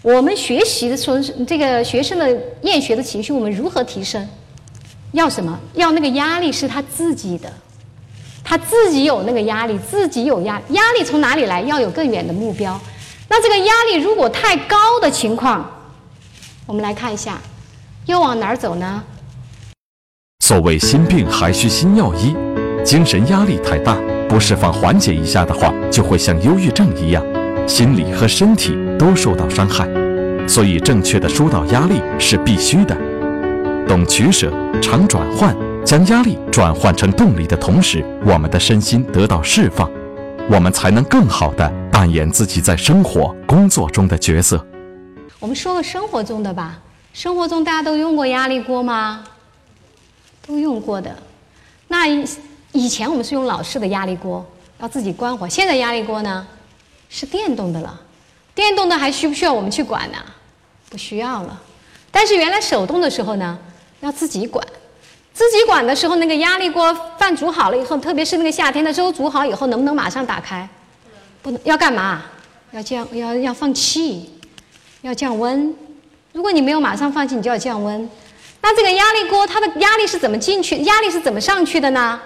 [0.03, 1.17] 我们学习的时候，
[1.47, 4.29] 这个学生的厌学的情绪，我们如何提升？
[5.13, 5.57] 要什么？
[5.75, 7.53] 要那个压力是他自己的，
[8.43, 11.61] 他自己有那个压力，自己有压压力从哪里来？
[11.61, 12.81] 要有更远的目标。
[13.29, 15.82] 那这个压力如果太高的情况，
[16.67, 17.39] 我们来看一下，
[18.07, 19.03] 又往哪儿走呢？
[20.45, 22.37] 所谓心病还需心药医，
[22.85, 23.97] 精神压力太大，
[24.29, 27.25] 不释放缓解一下的话，就会像忧郁症一样，
[27.67, 29.89] 心理和身体都受到伤害。
[30.47, 32.97] 所以，正确的疏导压力是必须的。
[33.89, 39.91] 懂取舍，常转换，将压力转换成动力的同时，我们的身心得到释放，
[40.49, 44.65] 我们才能更好的扮演自己在生活、工作中的角色。
[45.43, 46.79] 我们说个生活中的吧，
[47.13, 49.25] 生活中大家都用过压力锅吗？
[50.47, 51.17] 都用过的，
[51.89, 52.07] 那
[52.71, 54.47] 以前我们是用老式的压力锅，
[54.79, 55.49] 要自己关火。
[55.49, 56.47] 现在压力锅呢，
[57.09, 58.01] 是电动的了，
[58.55, 60.19] 电动的还需不需要我们去管呢？
[60.89, 61.61] 不需要了。
[62.13, 63.59] 但是原来手动的时候呢，
[63.99, 64.65] 要自己管。
[65.35, 70.69] 自己管的时候，那个压力锅饭煮好了以后，特别是那个夏天的粥煮好以后，能不能马上打开？
[71.43, 72.23] 不能，要干嘛？
[72.71, 74.31] 要这样，要要放气，
[75.03, 75.75] 要降温。
[76.33, 78.09] 如果你没有马上放弃，你就要降温。
[78.63, 80.83] 那这个压力锅它的压力是怎么进去？
[80.85, 82.21] 压力是怎么上去的呢？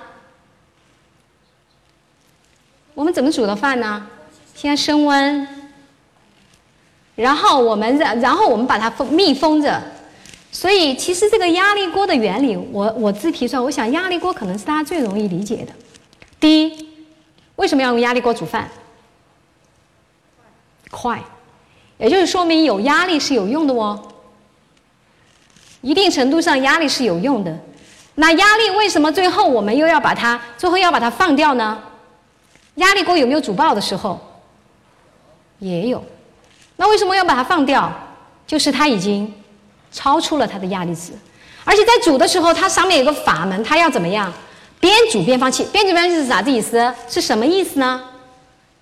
[2.94, 4.06] 我们怎么煮的饭呢？
[4.54, 5.46] 先升温，
[7.14, 9.82] 然后我们然然后我们把它封密封着。
[10.52, 15.72] 所以其实这个压力锅的原理，我我自提出来，我想压力锅可能是大家最容易理解的。
[16.40, 16.88] 第一，
[17.56, 18.70] 为什么要用压力锅煮饭？
[20.90, 21.22] 快，
[21.98, 24.00] 也就是说明有压力是有用的哦。
[25.80, 27.56] 一定程度上，压力是有用的。
[28.16, 31.78] 那压力为什么最后我们又要把它最后要把它放掉呢？
[32.76, 34.18] 压力锅有没有煮爆的时候？
[35.58, 36.04] 也有。
[36.76, 37.90] 那为什么要把它放掉？
[38.46, 39.32] 就是它已经
[39.90, 41.12] 超出了它的压力值，
[41.64, 44.32] 而且在煮的时候，它上面有个阀门，它要怎么样？
[44.78, 45.64] 边煮边放气。
[45.72, 46.92] 边煮边放气是啥子意思？
[47.08, 48.02] 是什么意思呢？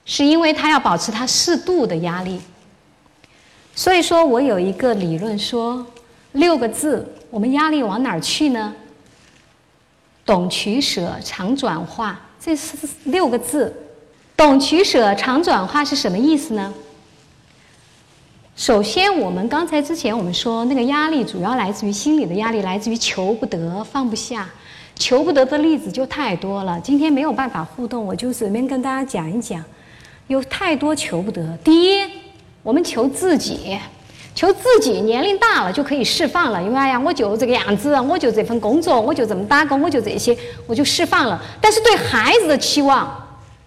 [0.04, 2.40] 是因为它要保持它适度的压力。
[3.74, 5.86] 所以说我有一个理论说。
[6.34, 8.74] 六个字，我们压力往哪儿去呢？
[10.26, 13.72] 懂取舍，常转化，这是六个字。
[14.36, 16.74] 懂取舍，常转化是什么意思呢？
[18.56, 24.50] 首先，我们刚才之前我们说，那个压力主要来自于心理的压力，来自于求不得、放不下。
[24.96, 29.64] 求不得的例子就太多了，今天没有办法互动，我就随便跟大家讲一讲。
[30.26, 31.56] 有太多求不得。
[31.58, 32.02] 第一，
[32.64, 33.78] 我们求自己。
[34.34, 41.40] 求自己年龄大了就可以释放了，因为哎呀，我就这个样子，我就这份工作，我就这么打工，我就这些，我就释放了。
[41.60, 43.16] 但是对孩子的期望，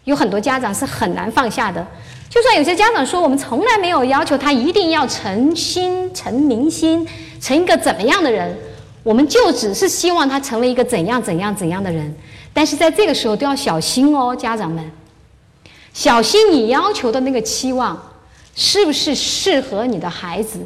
[0.03, 1.87] 有很多家长是很难放下的。
[2.29, 7.07] 就算有些家长说，我们从来没有要求他一定要成心、成明星、
[7.39, 8.53] 成一个怎么样的人，
[9.03, 12.13] 我们就只是希望他成为一个怎样、怎样、怎样的人。
[12.53, 14.83] 但是在这个时候都要小心哦，家长们，
[15.93, 17.97] 小心你要求的那个期望。
[18.57, 20.59] 是不是适合你的孩子？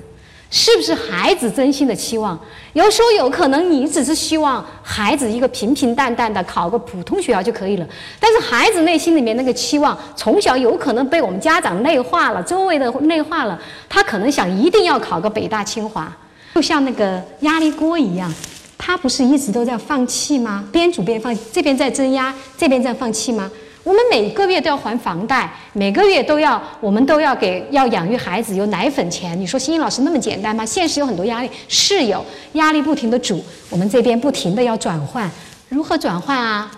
[0.50, 2.38] 是不是孩子真心的期望？
[2.74, 7.88] 有时候有可能你只是希望孩子一个平平淡淡的考个普通学校就可以了，
[8.20, 16.14] 但是孩子内心里面那个期望，从小有可能被我们家长内化了，周围的内化了，他可能想一定要考个北大清华，
[16.56, 18.34] 就像那个压力锅一样，
[18.78, 20.66] 他不是一直都在放气吗？
[20.70, 23.50] 边煮边放，这边在增压，这边在放气吗？
[23.84, 29.40] 我们每个月都要还房贷，每个月都要，我们都要给要养育孩子有奶粉钱。
[29.40, 30.64] 你说欣欣老师那么简单吗？
[30.64, 32.24] 现实有很多压力，是有
[32.54, 35.30] 压力，不停的煮，我们这边不停的要转换，
[35.70, 36.72] 如何转换啊？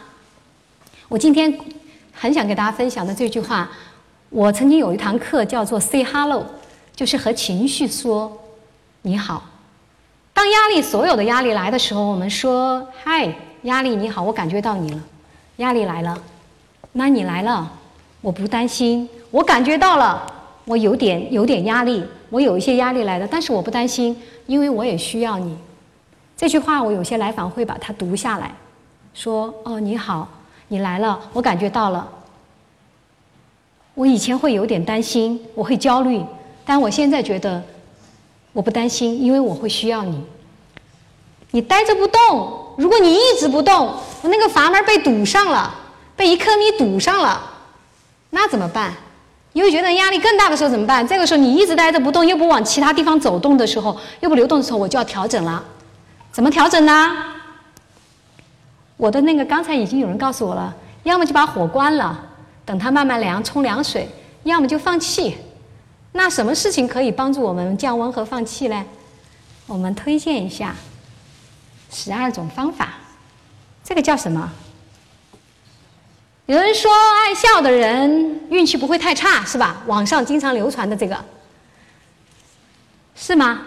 [1.09, 1.53] 我今天
[2.13, 3.69] 很想给大家分享的这句话，
[4.29, 6.45] 我曾经有一堂课叫做 “Say Hello”，
[6.95, 8.31] 就是和情绪说
[9.01, 9.43] 你好。
[10.33, 13.29] 当压力所有的压力来的时候，我们说嗨，
[13.63, 14.99] 压力你好，我感觉到你了，
[15.57, 16.17] 压力来了。
[16.93, 17.69] 那你来了，
[18.21, 20.25] 我不担心，我感觉到了，
[20.65, 24.15] 我有点有点压力，我有一些压力来的，但是我不担心，
[24.45, 25.57] 因为我也需要你。
[26.37, 28.53] 这句话我有些来访会把它读下来，
[29.13, 30.27] 说哦你好，
[30.67, 32.07] 你来了，我感觉到了。
[33.95, 36.23] 我以前会有点担心，我会焦虑，
[36.65, 37.61] 但我现在觉得
[38.51, 40.23] 我不担心，因为我会需要你。
[41.51, 45.73] 你呆着不动，如果你一直不动，我那个阀门被堵上了，
[46.15, 47.41] 被一颗米堵上了，
[48.29, 48.93] 那怎么办？
[49.53, 51.07] 你会觉得压力更大的时候怎么办？
[51.07, 55.63] 这个时候你一直待着不动，又不往其他地方走动的时候，又不流动的时候，我就要调整了。
[56.31, 57.15] 怎么调整呢？
[58.97, 62.19] 我的那个刚才已经有人告诉我了，要么就把火关了，
[62.65, 64.07] 等它慢慢凉，冲凉水；
[64.43, 65.37] 要么就放气。
[66.13, 68.85] 那什么事情可以帮助我们降温和放气呢？
[69.67, 70.75] 我们推荐一下
[71.91, 72.93] 十二种方法。
[73.83, 74.51] 这个叫什么？
[76.45, 79.81] 有人说爱笑的人运气不会太差，是吧？
[79.87, 81.17] 网上经常流传的这个，
[83.15, 83.61] 是吗？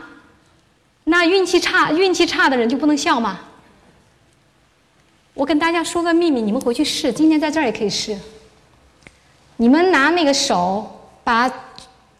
[1.04, 3.40] 那运气差、运气差的人就不能笑吗？
[5.32, 8.16] 我跟大家说个秘密，你们回去试，今天在这儿也可以试。
[9.56, 11.50] 你们拿那个手把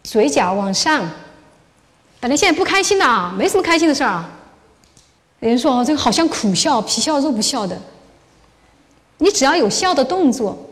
[0.03, 1.07] 嘴角往上，
[2.19, 4.31] 本来现在不开心的啊，没什么开心的事儿啊。
[5.41, 7.79] 有人说哦，这个好像苦笑，皮笑肉不笑的。
[9.19, 10.69] 你只要有笑的动作，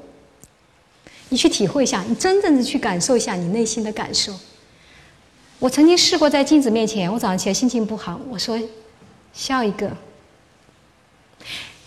[1.30, 4.32] 你去体会一下，你真正的去感受一下你内心的感受。
[5.59, 8.61] 我曾经试过在镜子面前，我早上起来心情不好，我说
[9.32, 9.90] 笑一个，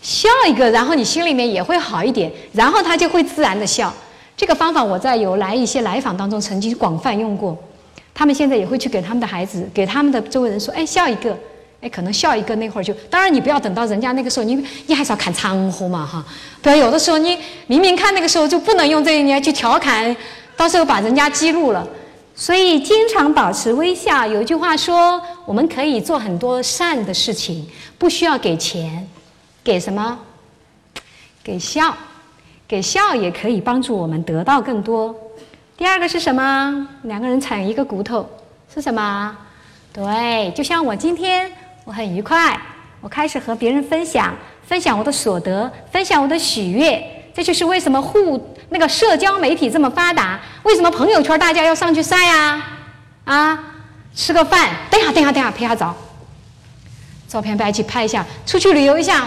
[0.02, 3.94] 笑一个，然后你心里面也会好一点，然后他就会自然的笑。
[4.36, 7.58] 这个方法我在有来一些来访当中曾经广泛用过，
[8.14, 11.38] 他们现在也会去给他们的孩子、给他们的周围人说：“哎，笑一个。”
[11.80, 14.56] 哎，可能笑一个那会儿就，当然你不要等到人家那个时候，你
[14.88, 16.26] 你还是要看场合嘛哈。
[16.60, 20.16] 不要有的时候你明明看那个时候就不能用这，你要去调侃，
[20.56, 21.88] 到时候把人家激怒了。
[22.34, 24.26] 所以经常保持微笑。
[24.26, 27.68] 有一句话说，我们可以做很多善的事情，
[28.00, 29.08] 不需要给钱，
[29.64, 30.18] 给什么？
[31.44, 31.96] 给笑，
[32.68, 35.16] 给笑也可以帮助我们得到更多。
[35.78, 36.88] 第二个是什么？
[37.04, 38.28] 两个人踩一个骨头
[38.74, 39.38] 是什么？
[39.94, 41.52] 对，就像我今天。
[41.88, 42.60] 我很愉快，
[43.00, 44.36] 我开始和别人分享，
[44.68, 47.02] 分享我的所得，分享我的喜悦。
[47.34, 52.62] 这就是为什么互那个社交媒体这么发达，为什么朋友圈大家要上去晒呀？
[53.24, 53.64] 啊，
[54.14, 55.96] 吃个饭，等下等下等下拍下照，
[57.26, 59.26] 照片拍起拍一下，出去旅游一下，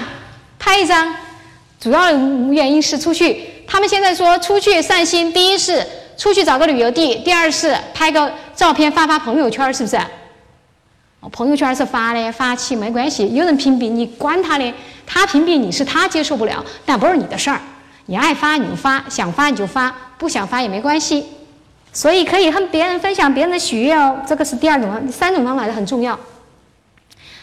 [0.58, 1.14] 拍一张。
[1.80, 5.86] 主要原因是出去，他们现在说出去散心，第一是
[6.18, 9.98] 出去找个旅游地，第二是拍个照片发发朋友圈，是不是？
[11.28, 13.34] 朋友圈是发的，发起没关系。
[13.34, 14.72] 有人屏蔽你，管他的，
[15.06, 17.60] 他屏蔽你是他接受不了，但不是你的事儿。
[18.06, 21.24] 你爱发你就发，想发你就发，不想发也没关系。
[21.92, 26.18] 所以可以和别人分享别人的喜悦哦，这个是第二种，第三种方法很重要。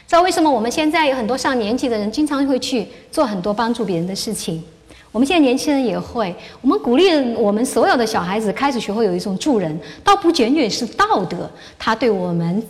[0.08, 4.64] 知道为什么我们现在有很多上年纪的人经常会去做很多帮助别人的事情？
[5.12, 12.66] 我们现在年轻人也会，我们鼓励我们所有的小孩子开始学会有一种助人，倒不仅仅是道德，他对我们。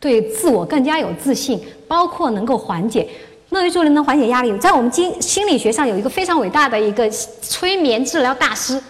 [0.00, 3.08] 对自我更加有自信，包括能够缓解
[3.50, 4.56] 乐于助人，能缓解压力。
[4.58, 8.80] 在我们经心理学上有一个非常伟大的一个催眠治疗大师，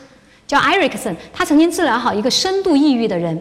[0.47, 1.17] 叫艾瑞克森。
[1.33, 3.41] 他曾经治疗好一个深度抑郁的人。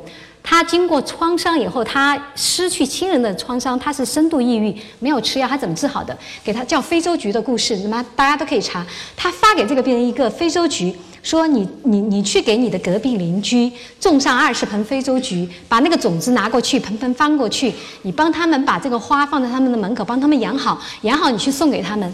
[0.49, 6.17] 他经过创伤以后，他失去亲人的创伤，他是深度抑郁，没有吃药，他怎么治好的？
[6.41, 8.85] 给他叫非洲菊的故事，那么大家都可以查。
[9.17, 10.95] 他发给这个病人一个非洲菊。
[11.27, 13.69] 说你你你去给你的隔壁邻居
[13.99, 17.73] 种上二十盆非洲菊，把那个种子拿过去，盆盆翻过去，
[18.03, 22.13] 你帮他们把这个花放在他们的门口，帮他们养好，养好你去送给他们。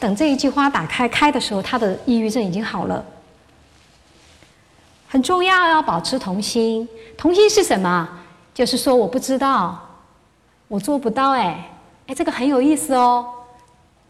[0.00, 3.04] 等这一季花打开开的时候，他的抑郁症已经好了。
[5.06, 6.88] 很重要，要保持童心。
[7.16, 8.08] 童心是什么？
[8.52, 9.80] 就是说我不知道，
[10.66, 11.70] 我做不到，哎
[12.08, 13.24] 哎，这个很有意思哦，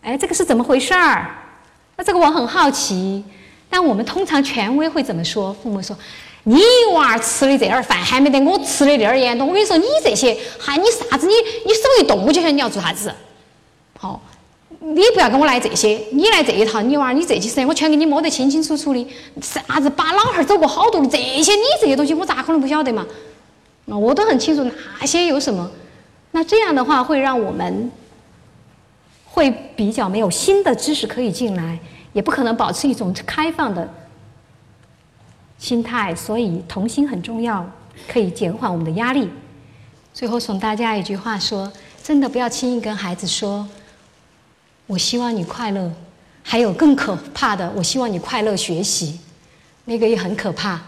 [0.01, 1.31] 哎，这个是怎么回事儿？
[1.99, 3.23] 那这个我很好奇。
[3.77, 5.53] 但我们通常权威会怎么说？
[5.61, 5.99] 父母说
[6.45, 6.63] ：“你
[6.93, 11.27] 娃儿吃的这点儿饭还没得我吃的这儿严重。”我跟你说，你这些还你啥子？
[11.27, 11.35] 你
[11.67, 13.13] 你手一动我就晓得你要做啥子。
[13.99, 14.23] 好，
[14.79, 19.05] 你不要跟我来这些，你来这一套，你娃儿你这些事我全给你摸得清清楚楚的。
[19.43, 23.05] 啥子把老汉儿走过好多路，这些你这些东西我咋可能不晓得嘛？
[23.87, 24.65] 那我都很清楚
[25.01, 25.69] 那些有什么。
[26.31, 27.91] 那这样的话会让我们
[29.25, 31.77] 会比较没有新的知识可以进来。
[32.15, 33.87] 也不可能保持一种开放的
[35.59, 37.69] 心态，所以童心很重要，
[38.09, 39.29] 可以减缓我们的压力。
[40.15, 41.71] 最后送大家一句话：说
[42.03, 43.69] 真的，不要轻易跟孩子说
[44.87, 45.93] “我希望你快乐”，
[46.43, 49.19] 还有更可怕的“我希望你快乐学习”，
[49.87, 50.81] 那个也很可怕。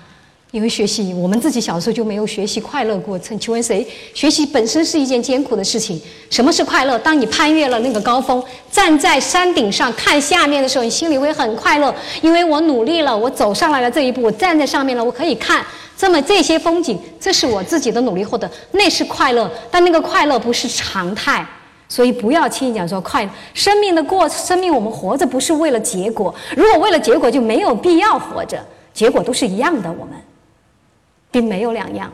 [0.57, 3.39] 因为学习，我们自己小时候就没有学习快乐过程。
[3.39, 3.87] 请问谁？
[4.15, 6.01] 学习本身是一件艰苦的事情。
[6.31, 6.99] 什么是快乐？
[7.01, 8.43] 当你攀越了那个高峰，
[8.73, 15.63] 站在山顶上看下面的时候，你心里会很快乐，因为我努力了，我走上来了这一步，我站在上面了，我可以看
[15.95, 19.51] 这么这些风景，这是我自己的努力获得，那是快乐。
[19.71, 21.47] 但那个快乐不是常态，
[21.87, 23.31] 所以不要轻易讲说快乐。
[23.53, 28.59] 生命的过，生命我们活着不是为了结果，如果为了结果，就没有必要活着，
[28.95, 30.15] 结果都是一样的，我们。
[31.31, 32.13] 并没有两样，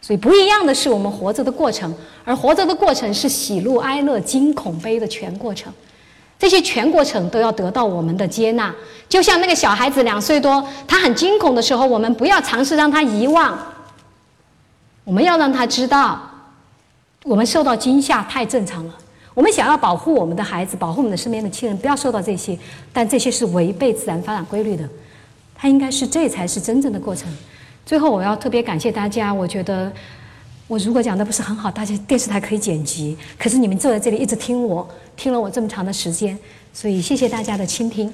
[0.00, 1.94] 所以不一样的是我们活着的过程，
[2.24, 5.72] 而活着的过程是喜怒哀乐惊恐悲的全过程，
[6.38, 8.74] 这些全过程都要得到我们的接纳。
[9.08, 13.58] 就像那个小孩子两岁多，他很惊恐的时候，我们不要尝试让他遗忘，
[15.04, 16.20] 我们要让他知道，
[17.24, 18.94] 我们受到惊吓太正常了。
[19.34, 22.58] 我们想要保护我们的孩子，保护我们的身边的亲人，不要受到这些，
[22.92, 24.88] 但这些是违背自然发展规律的。
[25.54, 27.34] 他应该是这才是真正的过程。
[27.84, 29.32] 最后，我要特别感谢大家。
[29.32, 29.92] 我觉得，
[30.66, 33.16] 我如果讲的不是很好，大家电视台可以剪辑。
[33.38, 36.38] 可是你们坐在这里一直听我，听了我这么长的时间，
[36.72, 38.12] 所以谢谢大家的倾听。